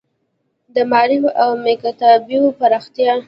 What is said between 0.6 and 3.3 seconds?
د معارف او مکاتیبو پراختیا.